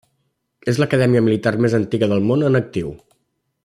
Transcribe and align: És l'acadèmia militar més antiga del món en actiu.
És 0.73 0.79
l'acadèmia 0.83 1.21
militar 1.27 1.53
més 1.67 1.77
antiga 1.81 2.11
del 2.15 2.27
món 2.31 2.49
en 2.51 2.61
actiu. 2.65 2.95